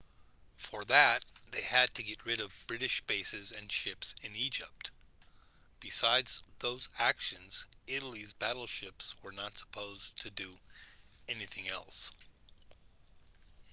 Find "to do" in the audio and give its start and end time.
10.19-10.51